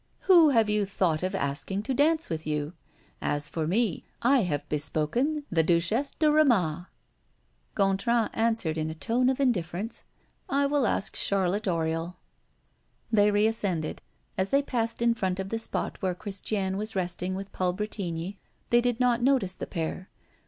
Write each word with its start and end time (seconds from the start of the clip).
"Who 0.21 0.49
have 0.49 0.67
you 0.67 0.87
thought 0.87 1.21
of 1.21 1.35
asking 1.35 1.83
to 1.83 1.93
dance 1.93 2.27
with 2.27 2.47
you? 2.47 2.73
As 3.21 3.47
for 3.47 3.67
me, 3.67 4.03
I 4.23 4.39
have 4.39 4.67
bespoken 4.67 5.43
the 5.51 5.61
Duchesse 5.61 6.13
de 6.17 6.31
Ramas." 6.31 6.87
Gontran 7.75 8.31
answered 8.33 8.79
in 8.79 8.89
a 8.89 8.95
tone 8.95 9.29
of 9.29 9.39
indifference: 9.39 10.03
"I 10.49 10.65
will 10.65 10.87
ask 10.87 11.15
Charlotte 11.15 11.67
Oriol." 11.67 12.15
They 13.11 13.29
reascended. 13.29 14.01
As 14.39 14.49
they 14.49 14.63
passed 14.63 15.03
in 15.03 15.13
front 15.13 15.39
of 15.39 15.49
the 15.49 15.59
spot 15.59 16.01
where 16.01 16.15
Christiane 16.15 16.77
was 16.77 16.95
resting 16.95 17.35
with 17.35 17.51
Paul 17.51 17.73
Bretigny, 17.73 18.39
they 18.71 18.81
did 18.81 18.99
not 18.99 19.21
notice 19.21 19.53
the 19.53 19.67
pair. 19.67 20.09